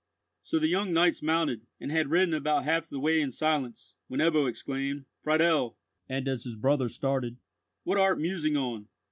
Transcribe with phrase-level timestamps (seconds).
[0.41, 4.19] So the young knights mounted, and had ridden about half the way in silence, when
[4.19, 7.37] Ebbo exclaimed, "Friedel"—and as his brother started,
[7.83, 8.87] "What art musing on?"